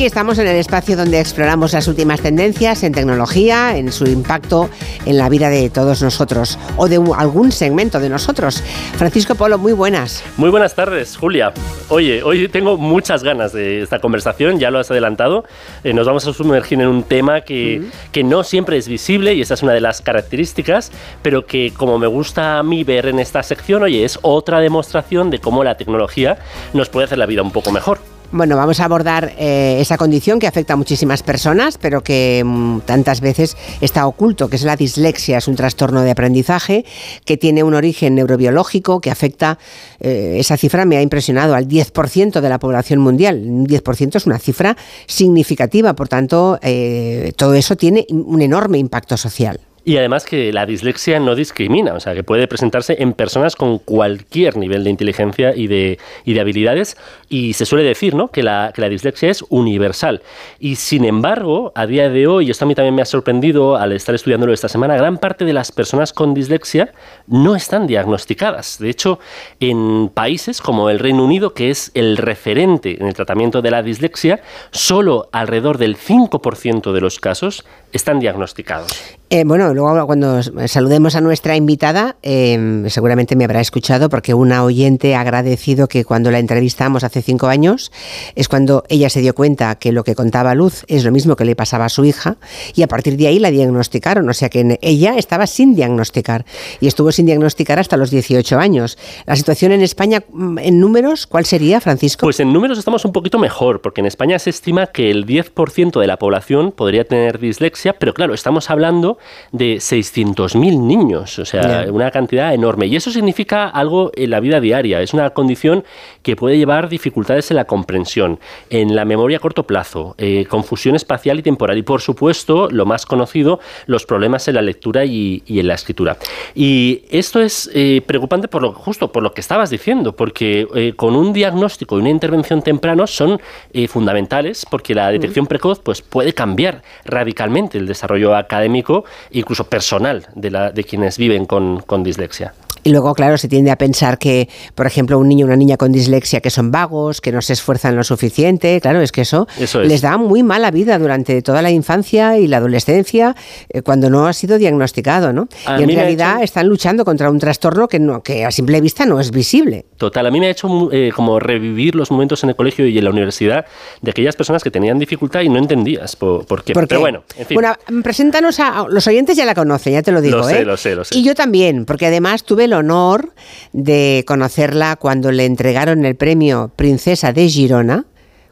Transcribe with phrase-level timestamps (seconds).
[0.00, 4.70] Aquí estamos en el espacio donde exploramos las últimas tendencias en tecnología, en su impacto
[5.04, 8.64] en la vida de todos nosotros o de algún segmento de nosotros.
[8.96, 10.24] Francisco Polo, muy buenas.
[10.38, 11.52] Muy buenas tardes, Julia.
[11.90, 15.44] Oye, hoy tengo muchas ganas de esta conversación, ya lo has adelantado.
[15.84, 19.42] Eh, nos vamos a sumergir en un tema que, que no siempre es visible y
[19.42, 23.18] esa es una de las características, pero que como me gusta a mí ver en
[23.18, 26.38] esta sección, oye, es otra demostración de cómo la tecnología
[26.72, 28.09] nos puede hacer la vida un poco mejor.
[28.32, 32.80] Bueno, vamos a abordar eh, esa condición que afecta a muchísimas personas, pero que mm,
[32.82, 35.38] tantas veces está oculto, que es la dislexia.
[35.38, 36.84] Es un trastorno de aprendizaje
[37.24, 39.58] que tiene un origen neurobiológico que afecta,
[39.98, 43.42] eh, esa cifra me ha impresionado, al 10% de la población mundial.
[43.44, 44.76] Un 10% es una cifra
[45.08, 49.58] significativa, por tanto, eh, todo eso tiene un enorme impacto social.
[49.84, 53.78] Y además que la dislexia no discrimina, o sea, que puede presentarse en personas con
[53.78, 55.98] cualquier nivel de inteligencia y de,
[56.40, 56.96] habilidades.
[57.28, 58.28] Y se suele decir ¿no?
[58.28, 60.22] que, la, dislexia es universal.
[60.58, 63.92] Y sin embargo, a día de hoy, esto a mí también me ha sorprendido al
[63.92, 66.92] estar estudiándolo esta semana, gran parte de las personas con dislexia
[67.26, 68.78] no están diagnosticadas.
[68.78, 69.18] De hecho,
[69.60, 73.82] en países como el Reino Unido, que es el referente en el tratamiento de la
[73.82, 79.19] dislexia, solo alrededor del 5% de los casos están diagnosticados.
[79.32, 84.64] Eh, bueno, luego cuando saludemos a nuestra invitada, em, seguramente me habrá escuchado porque una
[84.64, 87.92] oyente ha agradecido que cuando la entrevistamos hace cinco años
[88.34, 91.44] es cuando ella se dio cuenta que lo que contaba Luz es lo mismo que
[91.44, 92.38] le pasaba a su hija
[92.74, 96.44] y a partir de ahí la diagnosticaron, o sea que ella estaba sin diagnosticar
[96.80, 98.98] y estuvo sin diagnosticar hasta los 18 años.
[99.26, 102.26] La situación en España, mm, en números, ¿cuál sería, Francisco?
[102.26, 106.00] Pues en números estamos un poquito mejor, porque en España se estima que el 10%
[106.00, 109.19] de la población podría tener dislexia, pero claro, estamos hablando
[109.52, 112.86] de 600.000 niños, o sea, una cantidad enorme.
[112.86, 115.84] Y eso significa algo en la vida diaria, es una condición
[116.22, 120.94] que puede llevar dificultades en la comprensión, en la memoria a corto plazo, eh, confusión
[120.94, 125.42] espacial y temporal y, por supuesto, lo más conocido, los problemas en la lectura y,
[125.46, 126.16] en la escritura.
[126.54, 130.92] Y esto es eh, preocupante por lo justo por lo que estabas diciendo, porque eh,
[130.96, 133.40] con un diagnóstico y una intervención temprano son
[133.88, 140.50] fundamentales, porque la detección precoz pues, puede cambiar radicalmente el desarrollo académico incluso personal de,
[140.50, 142.54] la, de quienes viven con, con dislexia.
[142.82, 145.76] Y luego, claro, se tiende a pensar que, por ejemplo, un niño o una niña
[145.76, 149.46] con dislexia que son vagos, que no se esfuerzan lo suficiente, claro, es que eso,
[149.82, 153.36] les da muy mala vida durante toda la infancia y la adolescencia
[153.68, 155.48] eh, cuando no ha sido diagnosticado, ¿no?
[155.78, 159.20] y en realidad están luchando contra un trastorno que, no, que a simple vista no
[159.20, 159.84] es visible.
[159.96, 162.96] Total, a mí me ha hecho eh, como revivir los momentos en el colegio y
[162.96, 163.66] en la universidad
[164.00, 166.72] de aquellas personas que tenían dificultad y no entendías por, qué.
[166.72, 167.54] Pero bueno, en fin.
[167.54, 168.86] Bueno, preséntanos a...
[168.88, 170.64] Los oyentes ya la conocen, ya te lo digo, lo sé, ¿eh?
[170.64, 171.18] Lo sé, lo sé.
[171.18, 173.34] Y yo también, porque además tuve el honor
[173.72, 178.04] de conocerla cuando le entregaron el premio Princesa de Girona.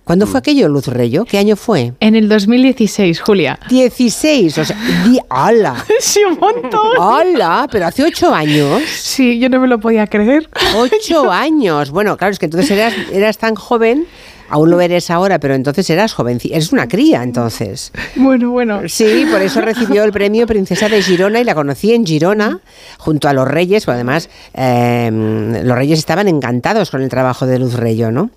[0.03, 0.43] ¿Cuándo fue mm.
[0.43, 1.25] aquello, Luz Reyo?
[1.25, 1.93] ¿Qué año fue?
[2.01, 3.61] En el 2016, Julia.
[3.69, 5.85] 16, o sea, di, ¡hala!
[6.01, 6.97] sí, un montón.
[6.99, 7.69] ¡Hala!
[7.71, 8.83] Pero hace ocho años.
[8.89, 10.49] Sí, yo no me lo podía creer.
[10.75, 11.91] Ocho años.
[11.91, 14.07] Bueno, claro, es que entonces eras, eras tan joven
[14.49, 16.39] Aún lo eres ahora, pero entonces eras joven.
[16.43, 17.93] Eres una cría, entonces.
[18.17, 18.89] Bueno, bueno.
[18.89, 22.61] Sí, por eso recibió el premio Princesa de Girona y la conocí en Girona,
[22.99, 23.85] junto a los Reyes.
[23.85, 28.31] Pues además, em, los Reyes estaban encantados con el trabajo de Luz Reyo, ¿no?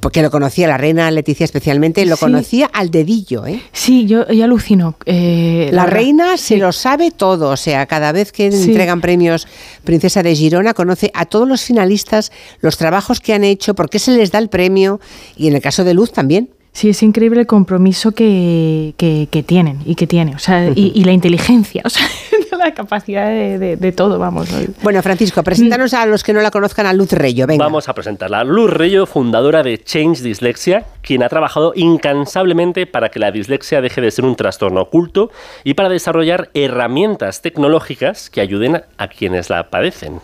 [0.00, 3.62] Porque lo conocía la reina Leticia especialmente, lo conocía al dedillo, ¿eh?
[3.72, 4.96] Sí, yo, alucino.
[5.06, 9.46] Eh, la, reina se lo sabe todo, o sea, cada vez que entregan premios
[9.84, 13.98] Princesa de Girona, conoce a todos los finalistas, los trabajos que han hecho, por qué
[13.98, 15.00] se les da el premio
[15.38, 16.50] y en el caso de Luz también.
[16.72, 21.12] Sí, es increíble el compromiso que, que, tienen y que tiene, o sea, y, la
[21.12, 22.06] inteligencia, o sea,
[22.58, 24.48] la capacidad de, todo, vamos.
[24.82, 27.64] Bueno, Francisco, preséntanos a los que no la conozcan a Luz Reyo, venga.
[27.64, 28.44] Vamos a presentarla.
[28.44, 34.00] Luz Reyo, fundadora de Change Dislexia, quien ha trabajado incansablemente para que la dislexia deje
[34.00, 35.32] de ser un trastorno oculto
[35.64, 40.20] y para desarrollar herramientas tecnológicas que ayuden a quienes la padecen.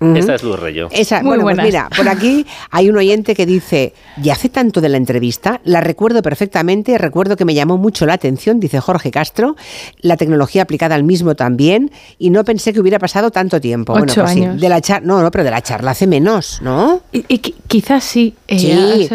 [0.00, 0.88] Esa es Luz Reyo.
[0.90, 4.80] Esa, Muy bueno, pues mira, por aquí hay un oyente que dice, ya hace tanto
[4.80, 9.10] de la entrevista, la recuerdo perfectamente, recuerdo que me llamó mucho la atención, dice Jorge
[9.10, 9.56] Castro,
[10.00, 13.92] la tecnología aplicada al mismo también, y no pensé que hubiera pasado tanto tiempo.
[13.92, 14.60] Ocho bueno, pues años.
[14.60, 17.02] de la charla, no, no, pero de la charla hace menos, ¿no?
[17.12, 18.34] Y, quizás sí.
[18.48, 19.08] Eh, sí,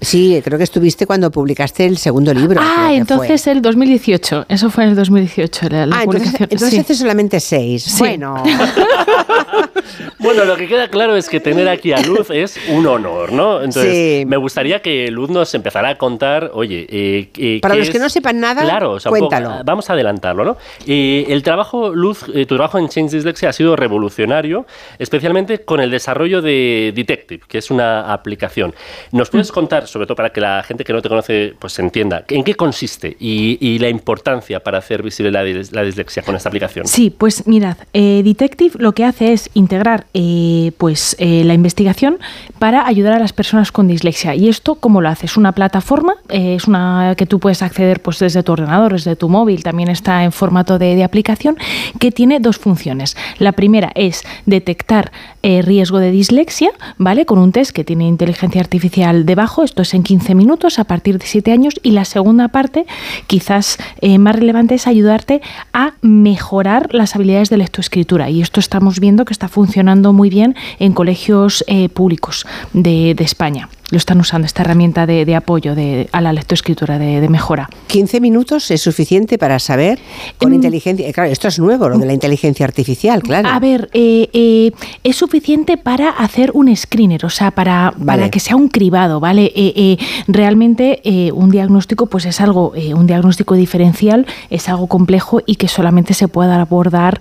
[0.00, 2.58] sí, creo que estuviste cuando publicaste el segundo libro.
[2.62, 7.96] Ah, entonces el 2018, eso fue en el 2018, la, ah, Entonces, hace solamente seis.
[7.98, 8.42] Bueno.
[10.22, 13.62] Bueno, lo que queda claro es que tener aquí a Luz es un honor, ¿no?
[13.62, 17.98] Entonces, me gustaría que Luz nos empezara a contar, oye, eh, eh para los que
[17.98, 19.62] no sepan nada, claro, cuéntalo.
[19.64, 20.56] vamos a adelantarlo, ¿no?
[20.86, 24.66] Eh, el trabajo, Luz, eh, tu trabajo en Change Dyslexia ha sido revolucionario,
[24.98, 28.74] especialmente con el desarrollo de Detective, que es una aplicación.
[29.10, 29.54] ¿Nos puedes mm.
[29.54, 32.54] contar, sobre todo para que la gente que no te conoce pues entienda, en qué
[32.54, 36.86] consiste y, la importancia para hacer visible la, la, dislexia con esta aplicación?
[36.86, 42.18] Sí, pues mirad, Detective lo que hace es integrar eh, pues, eh, la investigación
[42.58, 44.34] para ayudar a las personas con dislexia.
[44.34, 45.24] ¿Y esto cómo lo hace?
[45.24, 49.16] Es una plataforma, eh, es una que tú puedes acceder pues, desde tu ordenador, desde
[49.16, 51.56] tu móvil, también está en formato de, aplicación,
[51.98, 53.16] que tiene dos funciones.
[53.38, 55.10] La primera es detectar
[55.42, 57.26] riesgo de dislexia, ¿vale?
[57.26, 61.18] Con un test que tiene inteligencia artificial debajo, esto es en 15 minutos a partir
[61.18, 62.86] de 7 años, y la segunda parte,
[63.26, 63.78] quizás
[64.20, 65.42] más relevante, es ayudarte
[65.72, 68.30] a mejorar las habilidades de lectoescritura.
[68.30, 73.24] Y esto estamos viendo que está funcionando muy bien en colegios eh, públicos de, de
[73.24, 77.68] España lo están usando, esta herramienta de, apoyo de, a la lectoescritura, de, de, mejora.
[77.88, 79.98] 15 minutos es suficiente para saber
[80.38, 80.54] con mm.
[80.54, 81.12] inteligencia.
[81.12, 83.50] Claro, esto es nuevo, lo de la inteligencia artificial, claro.
[83.50, 84.72] A ver, eh, eh,
[85.04, 89.52] es suficiente para hacer un screener, o sea, para, para que sea un cribado, ¿vale?
[89.54, 91.02] Eh, realmente
[91.34, 96.28] un diagnóstico, pues es algo, un diagnóstico diferencial es algo complejo y que solamente se
[96.28, 97.20] puede abordar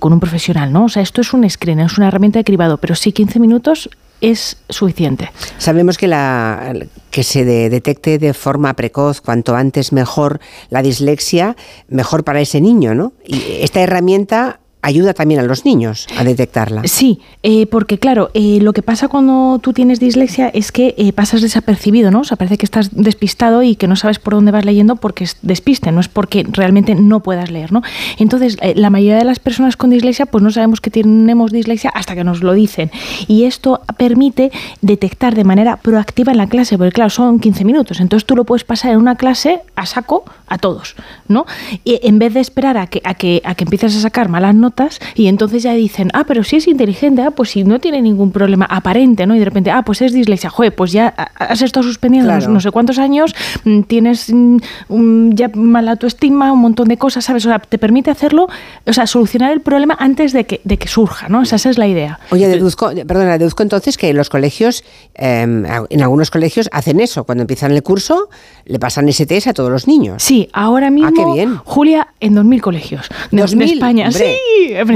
[0.00, 0.84] con un profesional, ¿no?
[0.84, 3.90] O sea, esto es un screener, es una herramienta de cribado, pero sí 15 minutos
[4.20, 5.30] es suficiente.
[5.58, 6.74] Sabemos que, la,
[7.10, 10.40] que se detecte de forma precoz, cuanto antes mejor,
[10.70, 11.56] la dislexia,
[11.88, 13.12] mejor para ese niño, ¿no?
[13.24, 16.82] Y esta herramienta ayuda también a los niños a detectarla.
[16.84, 21.12] Sí, eh, porque claro, eh, lo que pasa cuando tú tienes dislexia es que eh,
[21.12, 22.20] pasas desapercibido, ¿no?
[22.20, 25.24] O sea, parece que estás despistado y que no sabes por dónde vas leyendo porque
[25.24, 27.82] es despiste, no es porque realmente no puedas leer, ¿no?
[28.18, 32.14] Entonces, la mayoría de las personas con dislexia, pues no sabemos que tenemos dislexia hasta
[32.14, 32.92] que nos lo dicen.
[33.26, 34.52] Y esto permite
[34.82, 38.44] detectar de manera proactiva en la clase, porque claro, son 15 minutos, entonces tú lo
[38.44, 40.94] puedes pasar en una clase a saco a todos,
[41.28, 41.46] ¿no?
[41.84, 44.54] Y en vez de esperar a que, a que, a que empieces a sacar malas
[44.54, 48.02] notas, y entonces ya dicen, ah, pero si es inteligente, ah, pues si no tiene
[48.02, 49.34] ningún problema aparente, ¿no?
[49.34, 52.70] Y de repente, ah, pues es dislexia, joder, pues ya has estado suspendiendo no, sé
[52.70, 53.34] cuántos años,
[53.64, 57.44] mm, tienes mm, ya mala autoestima, un montón de cosas, ¿sabes?
[57.46, 58.48] O sea, te permite hacerlo,
[58.86, 61.42] o sea, solucionar el problema antes de que, de que surja, ¿no?
[61.42, 62.18] esa es la idea.
[62.30, 64.84] Oye, deduzco, perdona, deduzco entonces que los colegios,
[65.14, 68.28] em, en algunos colegios hacen eso, cuando empiezan el curso,
[68.64, 70.22] le pasan ese test a todos los niños.
[70.22, 71.56] Sí, ahora mismo, ah, qué bien.
[71.64, 74.10] Julia, en 2.000 colegios de, España.
[74.10, 74.24] Sí,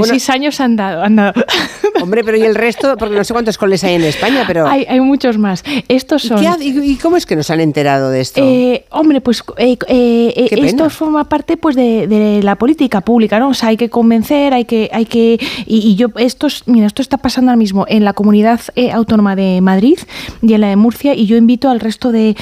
[0.03, 1.03] seis años han dado,
[2.01, 2.95] Hombre, pero ¿y el resto?
[2.97, 4.67] Porque no sé cuántos coles hay en España, pero...
[4.67, 5.63] Hay, hay muchos más.
[5.87, 6.43] Estos son...
[6.59, 8.41] ¿Y, cómo es que nos han enterado de esto?
[8.43, 13.49] Eh, hombre, pues eh, eh, esto forma parte pues de, la política pública, ¿no?
[13.49, 14.89] O sea, hay que convencer, hay que...
[14.91, 18.61] Hay que y, yo, esto, mira, esto está pasando ahora mismo en la comunidad
[18.93, 19.99] autónoma de Madrid
[20.41, 22.35] y en la de Murcia y yo invito al resto de,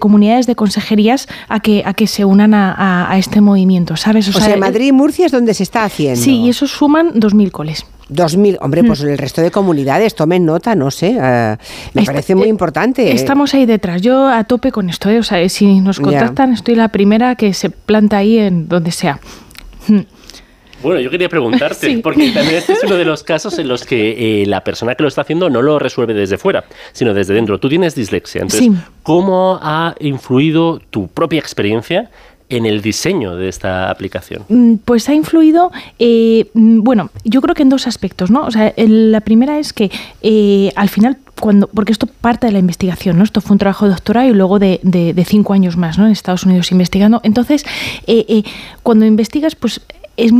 [0.00, 4.28] comunidades, de consejerías a que, a que se unan a, este movimiento, ¿sabes?
[4.28, 6.20] O, sea, Madrid y Murcia es donde se está haciendo.
[6.20, 7.86] Sí, y eso suman 2.000 coles.
[8.10, 9.08] 2.000, hombre, pues mm.
[9.08, 11.56] el resto de comunidades tomen nota, no sé, eh,
[11.92, 13.12] me parece muy eh, importante.
[13.12, 15.18] Estamos ahí detrás, yo a tope con esto, ¿eh?
[15.18, 19.20] o sea, si nos contactan, estoy la primera que se planta ahí en donde sea.
[19.88, 20.00] Mm.
[20.82, 24.44] Bueno, yo quería preguntarte, porque también este es uno de los casos en los que
[24.46, 27.58] la persona que lo está haciendo no lo resuelve desde fuera, sino desde dentro.
[27.58, 28.70] Tú tienes dislexia, entonces,
[29.02, 32.10] ¿cómo ha influido tu propia experiencia
[32.48, 34.42] en el diseño de esta aplicación?
[34.48, 38.44] Mm, pues ha influido, eh, mm, bueno, yo creo que en dos aspectos, ¿no?
[38.44, 39.90] O sea, la primera es que
[40.22, 43.24] eh, al final cuando, porque esto parte de la investigación, ¿no?
[43.24, 46.06] Esto fue un trabajo de doctorado y luego de, de, cinco años más, ¿no?
[46.06, 47.20] En Estados Unidos investigando.
[47.22, 47.64] Entonces,
[48.06, 48.42] eh,
[48.82, 49.80] cuando investigas, pues
[50.16, 50.32] es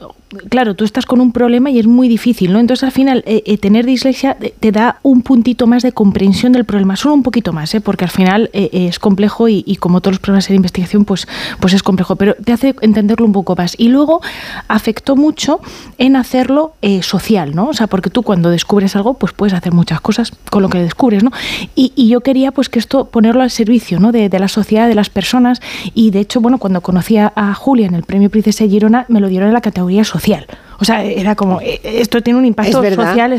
[0.00, 0.25] Oh.
[0.48, 2.58] Claro, tú estás con un problema y es muy difícil, ¿no?
[2.58, 6.64] Entonces al final eh, eh, tener dislexia te, da un puntito más de comprensión del
[6.64, 7.80] problema, solo un poquito más, ¿eh?
[7.80, 11.28] porque al final eh, es complejo y, como todos los problemas de investigación, pues,
[11.60, 13.74] pues es complejo, pero te hace entenderlo un poco más.
[13.78, 14.20] Y luego
[14.68, 15.60] afectó mucho
[15.98, 17.68] en hacerlo social, ¿no?
[17.68, 20.78] O sea, porque tú cuando descubres algo, pues puedes hacer muchas cosas con lo que
[20.78, 21.30] descubres, ¿no?
[21.74, 24.12] Y, yo quería pues que esto ponerlo al servicio, ¿no?
[24.12, 25.60] De, de, la sociedad, de las personas
[25.94, 29.28] y de hecho, bueno, cuando conocí a Julia en el Premio Princesa Girona, me lo
[29.28, 30.44] dieron en la categoría social social.
[30.78, 33.32] O sea, era como, eh, esto tiene un impacto social,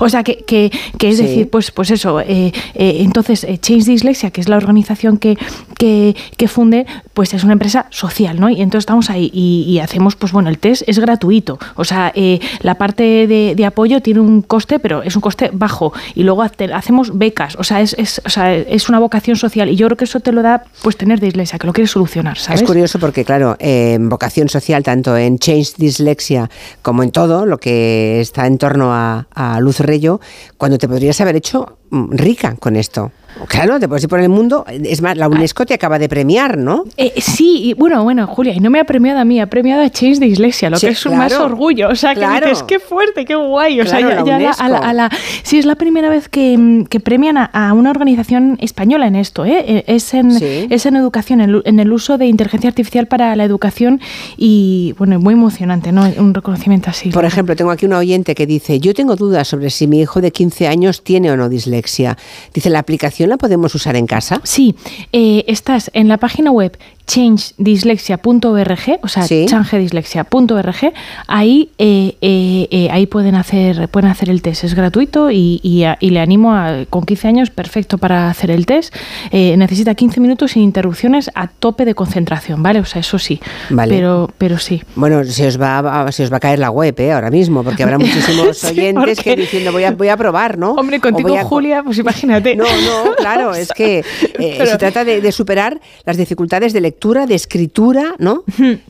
[0.00, 0.70] o sea, que, que,
[1.00, 5.36] es decir, pues, pues eso, eh, eh, entonces Change Dyslexia, que es la organización que,
[5.76, 8.50] que, funde, pues es una empresa social, ¿no?
[8.50, 12.12] Y entonces estamos ahí y, hacemos, pues bueno, el test es gratuito, o sea,
[12.60, 17.16] la parte de, apoyo tiene un coste, pero es un coste bajo, y luego hacemos
[17.16, 20.04] becas, o sea, es, es, o sea, es una vocación social, y yo creo que
[20.04, 22.62] eso te lo da, pues tener dislexia, que lo quieres solucionar, ¿sabes?
[22.62, 23.56] Es curioso porque, claro,
[24.00, 26.43] vocación social, tanto en Change Dyslexia
[26.82, 30.20] como en todo lo que está en torno a, a Luz Reyo,
[30.58, 33.12] cuando te podrías haber hecho mm, rica con esto.
[33.48, 34.64] Claro, te puedes ir por el mundo.
[34.68, 36.84] Es más, la UNESCO te acaba de premiar, ¿no?
[36.96, 39.82] Eh, sí, y bueno, bueno, Julia, y no me ha premiado a mí, ha premiado
[39.82, 41.88] a Change de Iglesia, lo que es un más orgullo.
[41.88, 43.80] O sea, que dices, qué fuerte, qué guay.
[43.80, 45.10] O sea, ya, la a, la,
[45.42, 49.44] sí, es la primera vez que, mm, premian a, una organización española en esto.
[49.44, 49.64] ¿eh?
[49.66, 54.00] eh es, en, es en educación, en, el uso de inteligencia artificial para la educación
[54.36, 56.08] y, bueno, muy emocionante, ¿no?
[56.16, 57.10] Un reconocimiento así.
[57.10, 60.20] Por ejemplo, tengo aquí un oyente que dice, yo tengo dudas sobre si mi hijo
[60.20, 62.16] de 15 años tiene o no dislexia.
[62.52, 64.40] Dice, la aplicación la podemos usar en casa?
[64.44, 64.74] Sí,
[65.12, 70.92] eh, estás en la página web changedislexia.org, o sea, changedislexia.org,
[71.26, 75.60] ahí, eh, eh, eh, ahí pueden hacer, pueden hacer el test, es gratuito y,
[76.00, 78.94] le animo a, con 15 años, perfecto para hacer el test.
[79.32, 82.80] necesita 15 minutos sin interrupciones a tope de concentración, ¿vale?
[82.80, 83.94] O sea, eso sí, vale.
[83.94, 84.82] pero, pero sí.
[84.94, 87.98] Bueno, se os, va, a, os va a caer la web ahora mismo, porque habrá
[88.04, 90.72] muchísimos oyentes que diciendo voy a, voy a probar, ¿no?
[90.72, 92.56] Hombre, contigo, Julia, pues imagínate.
[92.56, 94.02] No, no, claro, es que
[94.38, 98.44] se trata de, superar las dificultades del lectura, de escritura, ¿no?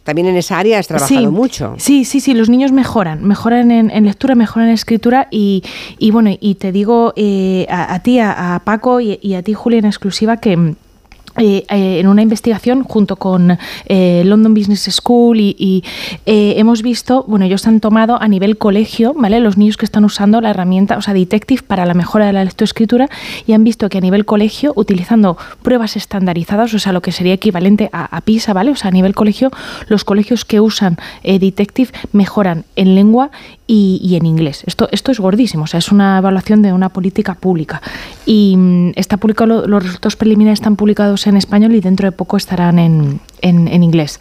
[0.04, 1.74] También en esa área has trabajado mucho.
[1.78, 5.62] Sí, sí, sí, los niños mejoran, mejoran en, lectura, mejoran en escritura y,
[6.12, 9.86] bueno, y te digo eh, a, ti, a, Paco y, y, a ti, Julia, en
[9.86, 10.74] exclusiva que
[11.36, 15.82] eh, eh, en una investigación junto con eh, London Business School y,
[16.26, 19.40] hemos visto, bueno, ellos han tomado a nivel colegio, ¿vale?
[19.40, 22.44] Los niños que están usando la herramienta, o sea, Detective para la mejora de la
[22.44, 23.08] lectoescritura
[23.46, 27.34] y han visto que a nivel colegio, utilizando pruebas estandarizadas, o sea, lo que sería
[27.34, 28.70] equivalente a, PISA, ¿vale?
[28.70, 29.50] O sea, a nivel colegio,
[29.88, 33.30] los colegios que usan Detective mejoran en lengua
[33.66, 34.62] y, en inglés.
[34.66, 37.80] Esto, esto es gordísimo, o sea, es una evaluación de una política pública.
[38.26, 42.36] Y mm, está publicado, los resultados preliminares están publicados en español y dentro de poco
[42.36, 44.18] estarán en, en, inglés.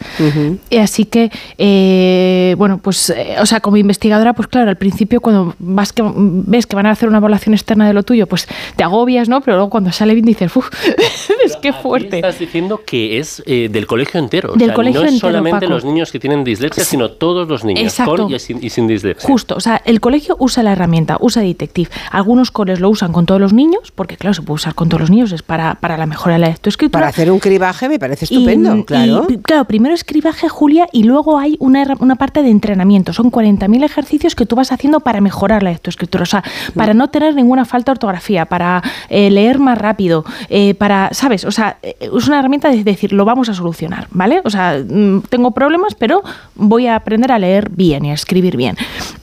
[0.70, 5.20] y así que, eh, bueno, pues, eh, o sea, como investigadora, pues claro, al principio
[5.20, 8.46] cuando vas que, ves que van a hacer una evaluación externa de lo tuyo, pues
[8.76, 9.40] te agobias, ¿no?
[9.40, 10.68] Pero luego cuando sale bien dices, uff,
[11.44, 12.16] es que fuerte.
[12.16, 14.52] Estás diciendo que es eh, del colegio entero.
[14.54, 18.30] Del colegio no es solamente los niños que tienen dislexia, sino todos los niños, con
[18.30, 19.26] y sin, y sin, dislexia.
[19.26, 21.90] Justo, o sea, el colegio usa la herramienta, usa Detective.
[22.10, 25.02] Algunos coles lo usan con todos los niños, porque claro, se puede usar con todos
[25.02, 27.00] los niños, es para, para la mejora de la lectoescritura.
[27.00, 31.56] Para hacer un cribaje me parece estupendo, claro claro, primero escribaje, Julia, y luego hay
[31.60, 33.12] una, una parte de entrenamiento.
[33.12, 36.42] Son 40.000 ejercicios que tú vas haciendo para mejorar la lectoescritura, o sea,
[36.74, 41.44] para no tener ninguna falta de ortografía, para eh, leer más rápido, eh, para, ¿sabes?
[41.44, 44.40] O sea, eh, es una herramienta de decir, lo vamos a solucionar, ¿vale?
[44.44, 46.22] O sea, mm, tengo problemas, pero
[46.54, 48.76] voy a aprender a leer bien y a escribir bien.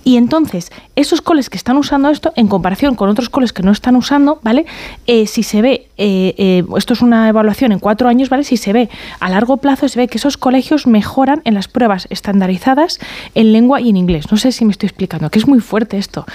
[0.04, 3.72] Y entonces, esos coles que están usando esto, en comparación con otros coles que no
[3.72, 4.66] están usando, ¿vale?
[5.26, 8.44] si se ve, esto es una evaluación en cuatro años, ¿vale?
[8.44, 12.08] Si se ve a largo plazo, se ve que esos colegios mejoran en las pruebas
[12.10, 13.00] estandarizadas
[13.36, 14.32] en lengua y en inglés.
[14.32, 16.26] No sé si me estoy explicando, que es muy fuerte esto.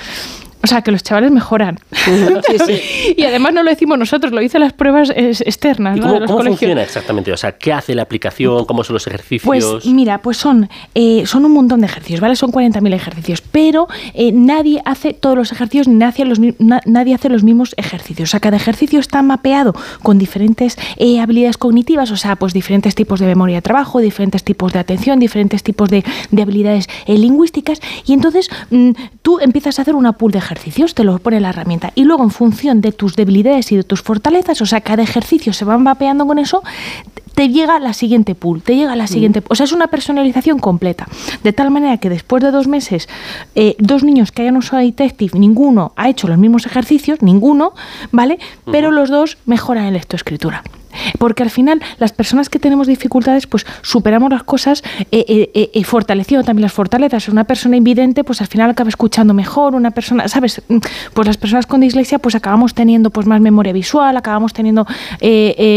[0.66, 1.78] O sea, que los chavales mejoran.
[3.16, 6.00] y además no lo decimos nosotros, lo dicen las pruebas externas.
[6.00, 7.30] cómo, funciona exactamente?
[7.32, 8.64] O sea, ¿qué hace la aplicación?
[8.64, 9.44] ¿Cómo son los ejercicios?
[9.44, 12.34] Pues mira, pues son, eh, son un montón de ejercicios, ¿vale?
[12.34, 17.28] Son 40.000 ejercicios, pero eh, nadie hace todos los ejercicios, ni nadie, los, nadie hace
[17.28, 18.28] los mismos ejercicios.
[18.28, 22.96] O sea, cada ejercicio está mapeado con diferentes eh, habilidades cognitivas, o sea, pues diferentes
[22.96, 26.02] tipos de memoria de trabajo, diferentes tipos de atención, diferentes tipos de,
[26.36, 28.90] habilidades lingüísticas, y entonces mm,
[29.22, 31.92] tú empiezas a hacer una pool de ejercicios ejercicios, te lo pone la herramienta.
[31.94, 35.52] Y luego en función de tus debilidades y de tus fortalezas, o sea, cada ejercicio
[35.52, 36.62] se va mapeando con eso,
[37.34, 39.08] te llega la siguiente pool, te llega la mm.
[39.08, 39.42] siguiente...
[39.48, 41.06] O sea, es una personalización completa.
[41.44, 43.08] De tal manera que después de dos meses,
[43.54, 47.74] eh, dos niños que hayan usado Detective, ninguno ha hecho los mismos ejercicios, ninguno,
[48.10, 48.38] ¿vale?
[48.64, 50.62] Pero los dos mejoran en lectoescritura.
[51.18, 55.84] Porque al final las personas que tenemos dificultades pues superamos las cosas eh, eh, eh,
[55.84, 57.28] fortaleciendo también las fortalezas.
[57.28, 60.62] Una persona invidente pues al final acaba escuchando mejor, una persona, ¿sabes?
[60.68, 60.78] Mm,
[61.14, 64.86] pues las personas con dislexia pues acabamos teniendo pues más memoria visual, acabamos teniendo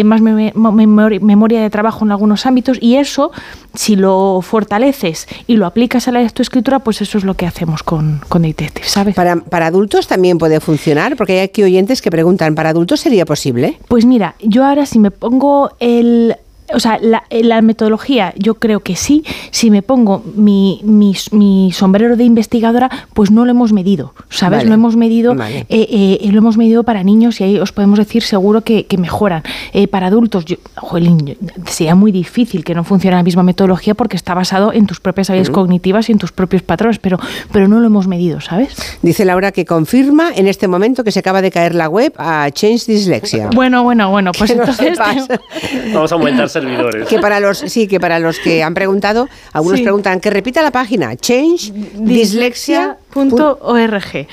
[0.03, 3.31] más memoria de trabajo en algunos ámbitos y eso
[3.73, 7.83] si lo fortaleces y lo aplicas a la escritura, pues eso es lo que hacemos
[7.83, 9.15] con, con Detective, ¿sabes?
[9.15, 13.25] Para, para adultos también puede funcionar, porque hay aquí oyentes que preguntan, ¿para adultos sería
[13.25, 13.77] posible?
[13.87, 16.35] Pues mira, yo ahora si me pongo el
[16.73, 16.99] o sea,
[17.29, 19.23] eh, la, metodología yo creo que sí.
[19.51, 24.65] Si me pongo mi, mi, sombrero de investigadora, pues no lo hemos medido, ¿sabes?
[24.65, 28.23] Lo hemos medido, eh, eh, lo hemos medido para niños y ahí os podemos decir
[28.23, 29.43] seguro que, mejoran.
[29.91, 30.57] para adultos, yo,
[31.65, 35.29] sería muy difícil que no funcione la misma metodología porque está basado en tus propias
[35.29, 37.17] habilidades cognitivas y en tus propios patrones, pero,
[37.51, 38.75] pero no lo hemos medido, ¿sabes?
[39.01, 42.49] Dice Laura que confirma en este momento que se acaba de caer la web a
[42.51, 43.49] Change Dyslexia.
[43.53, 44.97] Bueno, bueno, bueno, pues entonces...
[45.93, 47.07] Vamos a aumentarse servidores.
[47.07, 50.71] Que para los, sí, que para los que han preguntado, algunos preguntan que repita la
[50.71, 54.27] página, change dislexia .org.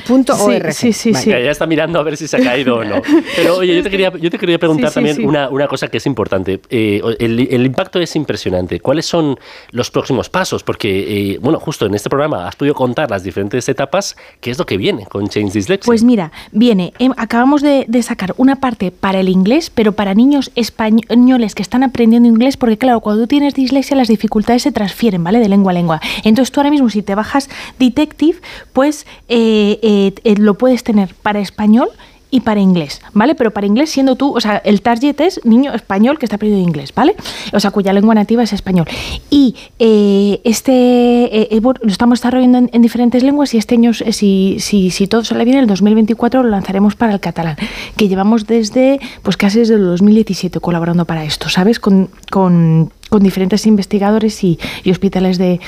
[0.73, 1.31] Sí, sí, sí.
[1.31, 3.01] Ya está mirando a ver si se ha caído o no.
[3.35, 6.07] Pero oye, yo te quería, yo te quería preguntar también una, una, cosa que es
[6.07, 6.61] importante.
[6.69, 8.81] Eh, el, el, impacto es impresionante.
[8.81, 9.39] ¿Cuáles son
[9.71, 10.63] los próximos pasos?
[10.63, 14.17] Porque, eh, bueno, justo en este programa has podido contar las diferentes etapas.
[14.41, 15.87] ¿Qué es lo que viene con Change Dyslexia?
[15.87, 20.15] Pues mira, viene, em, acabamos de, de sacar una parte para el inglés, pero para
[20.15, 24.73] niños españoles que están aprendiendo inglés, porque claro, cuando tú tienes dislexia las dificultades se
[24.73, 25.41] transfieren, ¿vale?
[25.41, 26.01] De lengua a lengua.
[26.25, 28.39] Entonces tú ahora mismo si te bajas Detective,
[28.73, 31.89] pues eh, eh, eh, lo puedes tener para español
[32.31, 33.35] y para inglés, ¿vale?
[33.35, 36.69] Pero para inglés siendo tú, o sea, el target es niño español que está aprendiendo
[36.69, 37.15] inglés, ¿vale?
[37.53, 38.87] O sea, cuya lengua nativa es español.
[39.31, 45.25] Y este, lo estamos desarrollando en, diferentes lenguas y este año, si, si, si todo
[45.25, 47.57] sale bien, el 2024 lo lanzaremos para el catalán,
[47.97, 51.81] que llevamos desde, pues casi desde el 2017 colaborando para esto, ¿sabes?
[51.81, 54.59] Con, con con diferentes investigadores y,
[54.91, 55.61] hospitales de,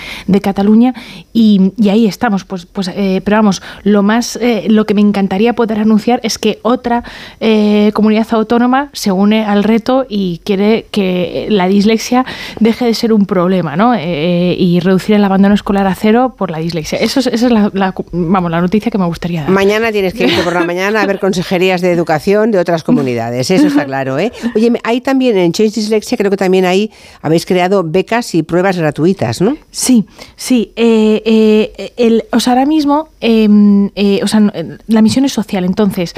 [0.43, 0.95] Cataluña
[1.33, 5.53] y, ahí estamos pues pues eh, pero vamos lo más eh, lo que me encantaría
[5.55, 7.03] poder anunciar es que otra
[7.41, 12.25] eh, comunidad autónoma se une al reto y quiere que la dislexia
[12.61, 13.95] deje de ser un problema ¿no?
[13.99, 17.71] y reducir el abandono escolar a cero por la dislexia eso esa es la,
[18.13, 21.07] vamos la noticia que me gustaría dar mañana tienes que irte por la mañana a
[21.07, 24.33] ver consejerías de educación de otras comunidades eso está claro ¿eh?
[24.55, 26.91] oye hay también en Change Dislexia creo que también hay
[27.29, 29.57] habéis creado becas y pruebas gratuitas, ¿no?
[29.71, 30.07] Sí,
[30.37, 30.73] sí.
[30.77, 34.53] Eh, eh, o sea, ahora mismo, em, eh, o sea,
[34.87, 35.65] la misión es social.
[35.65, 36.15] Entonces,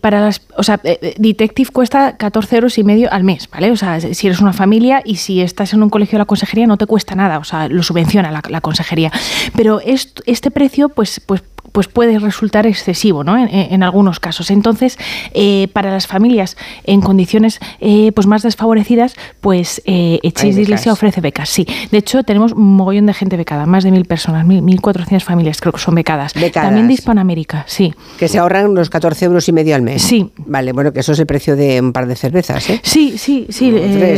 [0.00, 0.80] para las, o sea,
[1.18, 3.70] Detective cuesta 14 euros y medio al mes, ¿vale?
[3.70, 6.66] O sea, si eres una familia y si estás en un colegio de la consejería
[6.66, 9.10] no te cuesta nada, o sea, lo subvenciona la consejería.
[9.56, 13.36] Pero este precio, pues, pues pues puede resultar excesivo ¿no?
[13.36, 14.50] en, algunos casos.
[14.50, 14.98] Entonces,
[15.32, 21.48] eh, para las familias en condiciones eh, pues más desfavorecidas, pues eh, Dislexia ofrece becas.
[21.48, 25.24] Sí, de hecho tenemos un mogollón de gente becada, más de mil personas, mil, cuatrocientos
[25.24, 26.32] familias creo que son becadas.
[26.52, 27.94] También de Hispanoamérica, sí.
[28.18, 30.02] Que se ahorran unos 14 euros y medio al mes.
[30.02, 30.30] Sí.
[30.36, 32.80] Vale, bueno, que eso es el precio de un par de cervezas, ¿eh?
[32.84, 33.74] Sí, sí, sí.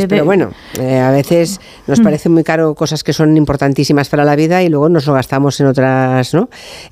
[0.07, 2.03] pero bueno, a veces nos mm.
[2.03, 5.59] parece muy caro cosas que son importantísimas para la vida y luego nos lo gastamos
[5.59, 6.49] en otras, ¿no?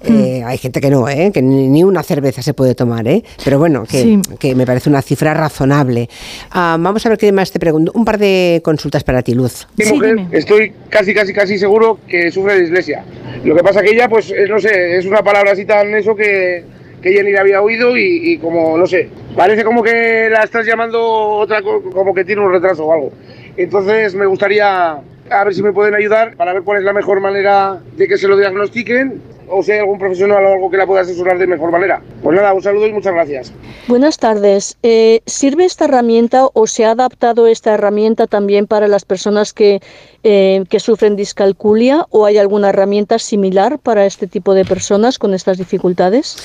[0.08, 1.32] Mm hay gente que no, ¿eh?
[1.34, 3.24] que ni una cerveza se puede tomar, ¿eh?
[3.44, 6.10] pero bueno, que, me parece una cifra razonable.
[6.52, 7.92] Ah, vamos a ver qué más te pregunto.
[7.96, 9.68] Un par de consultas para ti, Luz.
[9.78, 13.04] Mi mujer, estoy casi, casi, casi seguro que sufre de dislexia.
[13.44, 16.64] Lo que pasa que ella, pues, no sé, es una palabra así tan eso que,
[17.02, 20.44] que ella ni la había oído y, y, como, no sé, parece como que la
[20.44, 23.12] estás llamando otra, como que tiene un retraso o algo.
[23.58, 27.20] Entonces me gustaría a ver si me pueden ayudar para ver cuál es la mejor
[27.20, 30.88] manera de que se lo diagnostiquen o si hay algún profesional o algo que la
[30.88, 32.02] pueda asesorar de mejor manera.
[32.24, 33.54] Pues nada, un saludo y muchas gracias.
[33.88, 34.78] Buenas tardes.
[34.84, 39.82] Eh, ¿Sirve esta herramienta o se ha adaptado esta herramienta también para las personas que,
[40.24, 45.34] eh, que sufren discalculia o hay alguna herramienta similar para este tipo de personas con
[45.34, 46.38] estas dificultades?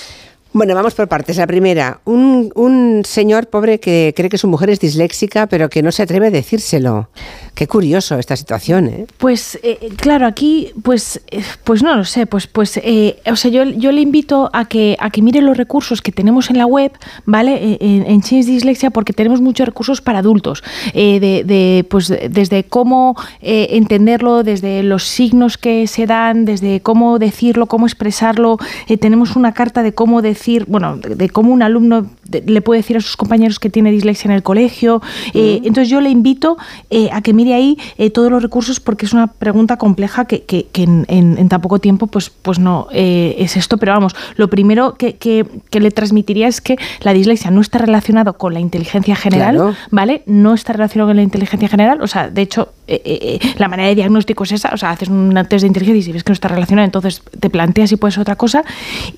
[0.53, 1.37] Bueno, vamos por partes.
[1.37, 5.81] La primera, un, un, señor pobre que cree que su mujer es disléxica, pero que
[5.81, 7.09] no se atreve a decírselo.
[7.55, 9.07] Qué curioso esta situación, ¿eh?
[9.19, 12.27] Pues, eh, claro, aquí, pues, eh, pues no lo sé.
[12.27, 15.57] Pues, pues, eh, o sea, yo, yo le invito a que, a que mire los
[15.57, 16.91] recursos que tenemos en la web,
[17.27, 17.79] ¿vale?
[17.81, 20.65] En, en Change Dislexia, porque tenemos muchos recursos para adultos.
[20.93, 27.67] de, de, pues, desde cómo entenderlo, desde los signos que se dan, desde cómo decirlo,
[27.67, 28.59] cómo expresarlo.
[28.99, 32.97] tenemos una carta de cómo decirlo decir, bueno, de, cómo un alumno le puede decir
[32.97, 35.03] a sus compañeros que tiene dislexia en el colegio.
[35.35, 36.57] Eh, entonces yo le invito
[36.89, 40.45] eh, a que mire ahí eh, todos los recursos porque es una pregunta compleja que,
[40.45, 43.77] que, en, tan poco tiempo pues, pues no es esto.
[43.79, 48.35] Pero vamos, lo primero que, que, le transmitiría es que la dislexia no está relacionado
[48.35, 50.23] con la inteligencia general, ¿vale?
[50.27, 52.03] No está relacionado con la inteligencia general.
[52.03, 52.69] O sea, de hecho,
[53.57, 54.71] la manera de diagnóstico es esa.
[54.73, 57.23] O sea, haces un test de inteligencia y si ves que no está relacionado, entonces
[57.39, 58.63] te planteas si puede ser otra cosa.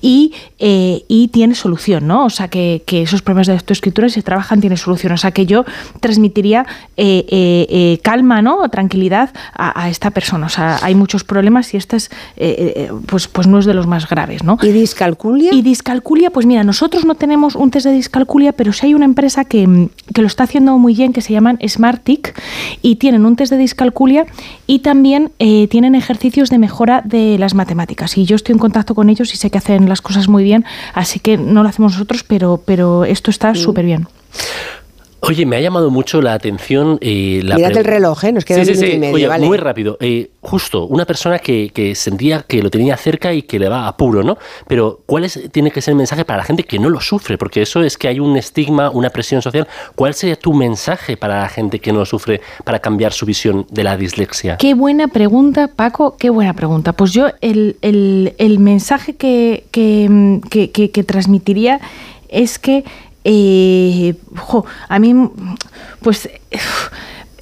[0.01, 2.25] Y, y tiene solución, ¿no?
[2.25, 5.13] O sea, que, esos problemas de autoescritura, si se trabajan, tiene solución.
[5.13, 5.63] O sea, que yo
[5.99, 6.65] transmitiría
[6.97, 8.61] eh, eh, eh, calma, ¿no?
[8.61, 10.47] O tranquilidad a, esta persona.
[10.47, 12.09] O sea, hay muchos problemas y este es,
[13.05, 14.57] pues, pues no es de los más graves, ¿no?
[14.63, 15.53] ¿Y discalculia?
[15.53, 19.05] Y discalculia, pues mira, nosotros no tenemos un test de discalculia, pero sí hay una
[19.05, 22.33] empresa que, que lo está haciendo muy bien, que se llaman Smartic,
[22.81, 24.25] y tienen un test de discalculia
[24.65, 28.17] y también tienen ejercicios de mejora de las matemáticas.
[28.17, 30.65] Y yo estoy en contacto con ellos y sé que hacen las cosas muy bien.
[31.03, 33.55] Así que no lo hacemos nosotros, pero, pero esto está mm.
[33.57, 34.07] súper bien.
[35.25, 38.31] Oye, me ha llamado mucho la atención eh, la Mírate el reloj, ¿eh?
[38.33, 39.45] nos queda sí, un minuto y medio, Oye, vale.
[39.45, 39.97] muy rápido.
[40.01, 43.85] Eh, justo, una persona que, que, sentía que lo tenía cerca y que le va
[43.85, 44.37] a apuro, ¿no?
[44.67, 47.37] Pero ¿cuál es, tiene que ser el mensaje para la gente que no lo sufre?
[47.37, 49.65] Porque eso es que hay un estigma, una presión social.
[49.95, 53.65] ¿Cuál sería tu mensaje para la gente que no lo sufre para cambiar su visión
[53.69, 54.57] de la dislexia?
[54.57, 56.91] Qué buena pregunta, Paco, qué buena pregunta.
[56.91, 61.79] Pues yo el, el, el mensaje que, que, que, que transmitiría
[62.27, 62.83] es que
[63.23, 65.13] eh, jo, a mí,
[66.01, 66.29] pues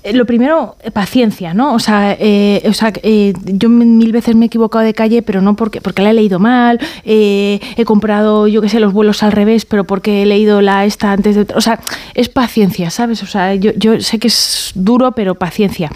[0.04, 1.74] lo primero, paciencia, ¿no?
[1.74, 5.42] O sea, eh, o sea eh, yo mil veces me he equivocado de calle, pero
[5.42, 9.22] no porque, porque la he leído mal, eh, he comprado, yo qué sé, los vuelos
[9.22, 11.46] al revés, pero porque he leído la esta antes de...
[11.56, 11.80] O sea,
[12.16, 13.22] es paciencia, ¿sabes?
[13.22, 15.92] O sea, yo, yo sé que es duro, pero paciencia.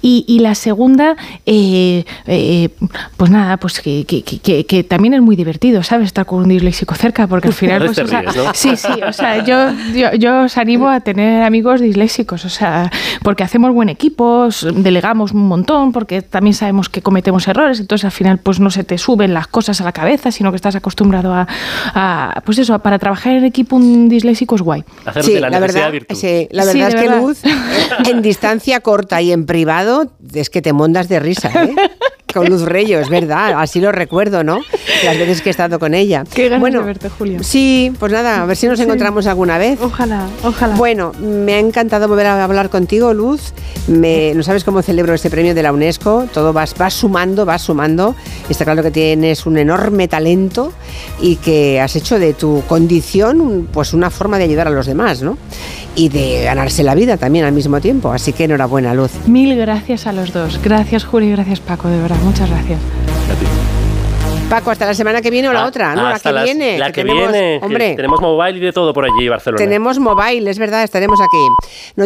[0.00, 2.04] Y, y la segunda, eh,
[3.16, 6.06] pues nada, pues que, que, que, que, también es muy divertido, ¿sabes?
[6.06, 7.84] Estar con un disléxico cerca, porque al final...
[7.84, 8.54] Pues, o sea, ríes, ¿no?
[8.54, 12.90] Sí, sí, o sea, yo, yo, yo os animo a tener amigos disléxicos, o sea,
[13.22, 18.12] porque hacemos buen equipo, delegamos un montón porque también sabemos que cometemos errores, entonces al
[18.12, 21.34] final pues no se te suben las cosas a la cabeza, sino que estás acostumbrado
[21.34, 21.48] a,
[21.92, 24.84] a pues eso, para trabajar en equipo un disléxico es guay.
[25.20, 27.20] Sí, la, la verdad, sí, la verdad Sí, es que verdad.
[27.22, 27.40] Luz,
[28.08, 31.74] en distancia corta y en privado, es que te mondas de risa, ¿eh?
[32.32, 34.60] Con Luz Reyo, es verdad, así lo recuerdo, ¿no?
[35.04, 36.24] Las veces que he estado con ella.
[36.32, 37.42] Qué ganas bueno, de verte, Julia.
[37.42, 38.84] Sí, pues nada, a ver si nos Sí.
[38.84, 39.78] encontramos alguna vez.
[39.82, 40.74] Ojalá, ojalá.
[40.76, 43.52] Bueno, me ha encantado volver a hablar contigo, Luz.
[43.88, 46.26] Me, no sabes cómo celebro este premio de la UNESCO.
[46.32, 48.14] Todo vas, vas sumando, vas sumando.
[48.48, 50.72] Está claro que tienes un enorme talento
[51.20, 55.22] y que has hecho de tu condición pues una forma de ayudar a los demás,
[55.22, 55.36] ¿no?
[55.96, 58.12] Y de ganarse la vida también al mismo tiempo.
[58.12, 59.10] Así que enhorabuena, Luz.
[59.26, 60.60] Mil gracias a los dos.
[60.62, 62.16] Gracias, Juli, y gracias, Paco, de verdad.
[62.24, 62.78] Muchas gracias.
[64.48, 66.08] Paco, hasta la semana que viene o la Ah, otra, ¿no?
[66.10, 66.76] La que las- viene.
[66.76, 67.60] La que, tenemos- viene.
[67.60, 69.58] que Hombre, tenemos mobile y de todo por allí, Barcelona.
[69.58, 71.46] tenemos mobile, es verdad, estaremos aquí.
[71.94, 71.98] No